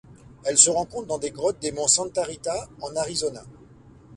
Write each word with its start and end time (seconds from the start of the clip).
Elle 0.45 0.57
se 0.57 0.71
rencontre 0.71 1.05
dans 1.07 1.19
des 1.19 1.29
grottes 1.29 1.59
des 1.61 1.71
monts 1.71 1.85
Santa 1.87 2.23
Rita 2.23 2.67
en 2.81 2.95
Arizona. 2.95 3.43